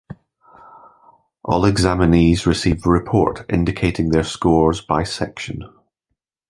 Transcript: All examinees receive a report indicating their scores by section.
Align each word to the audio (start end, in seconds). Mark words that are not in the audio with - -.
All 1.43 1.61
examinees 1.61 2.47
receive 2.47 2.87
a 2.87 2.89
report 2.89 3.45
indicating 3.47 4.09
their 4.09 4.23
scores 4.23 4.81
by 4.81 5.03
section. 5.03 5.61